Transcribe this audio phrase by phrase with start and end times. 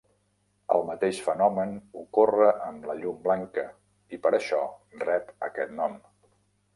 [0.75, 3.65] El mateix fenomen ocorre amb la llum blanca
[4.17, 4.63] i per això
[5.05, 5.99] rep aquest nom.